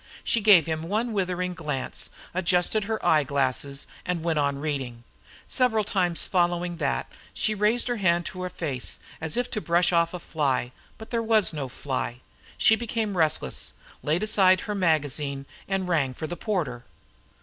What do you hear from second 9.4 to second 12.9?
to brush off a fly. But there was no fly. She